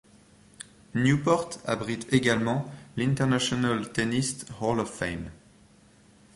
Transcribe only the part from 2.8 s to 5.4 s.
l'International Tennis Hall of Fame.